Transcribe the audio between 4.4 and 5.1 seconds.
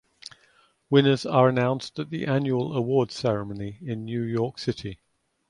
City.